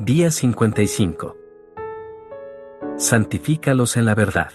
[0.00, 1.36] Día 55.
[2.98, 4.52] Santifícalos en la verdad.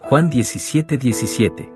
[0.00, 0.98] Juan 17:17.
[0.98, 1.72] 17.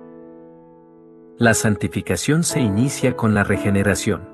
[1.37, 4.29] La santificación se inicia con la regeneración.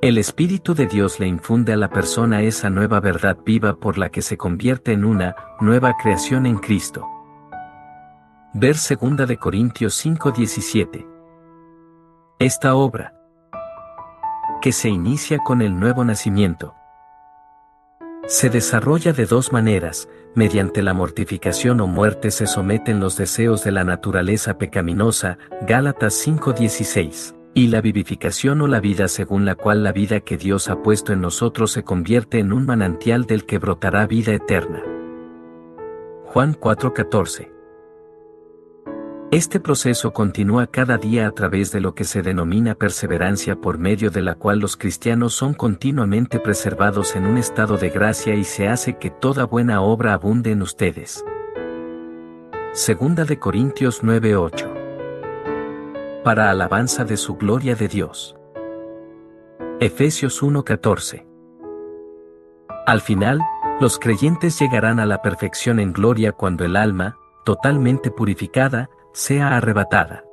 [0.00, 4.10] El Espíritu de Dios le infunde a la persona esa nueva verdad viva por la
[4.10, 7.08] que se convierte en una nueva creación en Cristo.
[8.54, 11.08] Ver 2 de Corintios 5:17.
[12.38, 13.19] Esta obra,
[14.60, 16.74] que se inicia con el nuevo nacimiento.
[18.26, 23.72] Se desarrolla de dos maneras, mediante la mortificación o muerte se someten los deseos de
[23.72, 29.92] la naturaleza pecaminosa, Gálatas 5:16, y la vivificación o la vida según la cual la
[29.92, 34.06] vida que Dios ha puesto en nosotros se convierte en un manantial del que brotará
[34.06, 34.82] vida eterna.
[36.26, 37.59] Juan 4:14
[39.32, 44.10] este proceso continúa cada día a través de lo que se denomina perseverancia por medio
[44.10, 48.66] de la cual los cristianos son continuamente preservados en un estado de gracia y se
[48.66, 51.24] hace que toda buena obra abunde en ustedes.
[52.72, 54.66] Segunda de Corintios 9:8
[56.24, 58.34] Para alabanza de su gloria de Dios.
[59.78, 61.24] Efesios 1:14
[62.84, 63.40] Al final,
[63.80, 70.24] los creyentes llegarán a la perfección en gloria cuando el alma, totalmente purificada, sea arrebatada.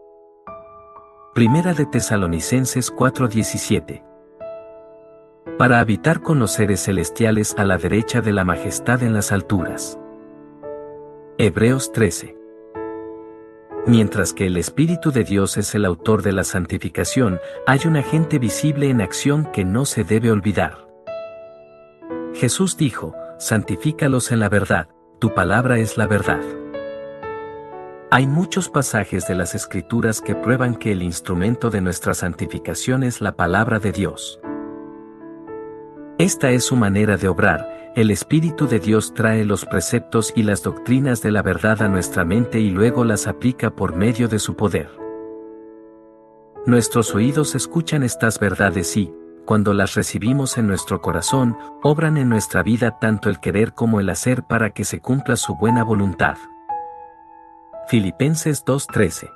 [1.33, 4.03] Primera de Tesalonicenses 4:17
[5.58, 10.00] Para habitar con los seres celestiales a la derecha de la majestad en las alturas.
[11.39, 12.38] Hebreos 13
[13.88, 18.38] Mientras que el Espíritu de Dios es el autor de la santificación, hay un agente
[18.38, 20.88] visible en acción que no se debe olvidar.
[22.33, 24.89] Jesús dijo, santifícalos en la verdad,
[25.20, 26.42] tu palabra es la verdad.
[28.09, 33.19] Hay muchos pasajes de las Escrituras que prueban que el instrumento de nuestra santificación es
[33.19, 34.39] la palabra de Dios.
[36.17, 40.64] Esta es su manera de obrar, el Espíritu de Dios trae los preceptos y las
[40.64, 44.55] doctrinas de la verdad a nuestra mente y luego las aplica por medio de su
[44.55, 44.89] poder.
[46.65, 49.11] Nuestros oídos escuchan estas verdades y,
[49.45, 54.09] cuando las recibimos en nuestro corazón, obran en nuestra vida tanto el querer como el
[54.09, 56.37] hacer para que se cumpla su buena voluntad.
[57.89, 59.31] Filipenses 2:13.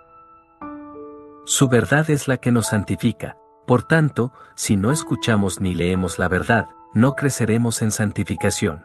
[1.45, 6.27] Su verdad es la que nos santifica, por tanto, si no escuchamos ni leemos la
[6.27, 8.83] verdad, no creceremos en santificación.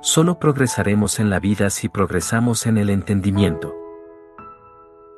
[0.00, 3.72] Solo progresaremos en la vida si progresamos en el entendimiento.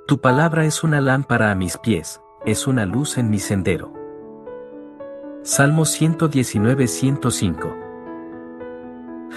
[0.06, 3.94] Tu palabra es una lámpara a mis pies, es una luz en mi sendero.
[5.42, 7.89] Salmo 119-105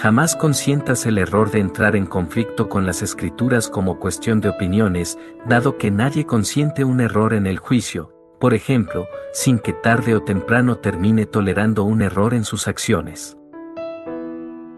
[0.04, 5.18] Jamás consientas el error de entrar en conflicto con las escrituras como cuestión de opiniones,
[5.48, 10.22] dado que nadie consiente un error en el juicio, por ejemplo, sin que tarde o
[10.22, 13.38] temprano termine tolerando un error en sus acciones.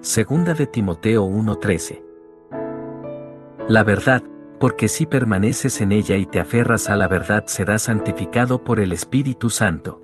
[0.00, 2.04] Segunda de Timoteo 1:13
[3.69, 4.22] La verdad,
[4.60, 8.93] porque si permaneces en ella y te aferras a la verdad serás santificado por el
[8.93, 10.00] Espíritu Santo.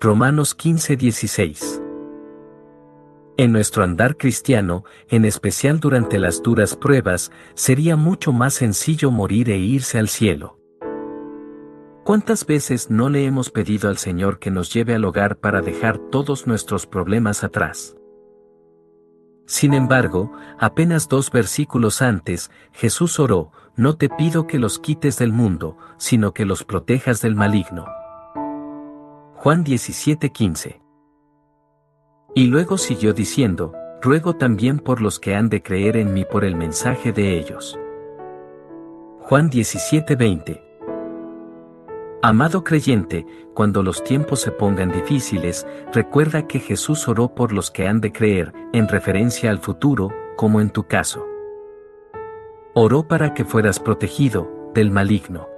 [0.00, 1.85] Romanos 15:16
[3.36, 9.50] en nuestro andar cristiano, en especial durante las duras pruebas, sería mucho más sencillo morir
[9.50, 10.58] e irse al cielo.
[12.04, 15.98] ¿Cuántas veces no le hemos pedido al Señor que nos lleve al hogar para dejar
[15.98, 17.96] todos nuestros problemas atrás?
[19.44, 25.32] Sin embargo, apenas dos versículos antes, Jesús oró, no te pido que los quites del
[25.32, 27.86] mundo, sino que los protejas del maligno.
[29.36, 30.85] Juan 17:15
[32.36, 36.44] y luego siguió diciendo, ruego también por los que han de creer en mí por
[36.44, 37.78] el mensaje de ellos.
[39.20, 40.62] Juan 17:20
[42.20, 47.88] Amado creyente, cuando los tiempos se pongan difíciles, recuerda que Jesús oró por los que
[47.88, 51.24] han de creer, en referencia al futuro, como en tu caso.
[52.74, 55.48] Oró para que fueras protegido, del maligno.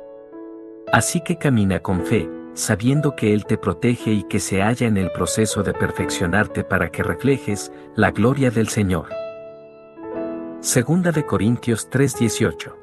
[0.92, 4.96] Así que camina con fe, sabiendo que Él te protege y que se halla en
[4.96, 9.10] el proceso de perfeccionarte para que reflejes la gloria del Señor.
[10.58, 12.74] Segunda de Corintios 3:18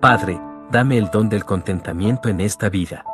[0.00, 0.38] Padre,
[0.70, 3.06] dame el don del contentamiento en esta vida.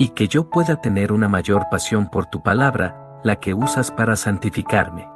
[0.00, 4.16] Y que yo pueda tener una mayor pasión por tu palabra, la que usas para
[4.16, 5.08] santificarme.